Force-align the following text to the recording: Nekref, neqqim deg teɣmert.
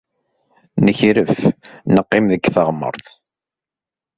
Nekref, 0.85 1.33
neqqim 1.93 2.25
deg 2.31 2.41
teɣmert. 2.53 3.07